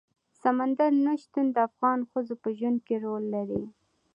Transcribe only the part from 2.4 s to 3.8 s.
په ژوند کې رول لري.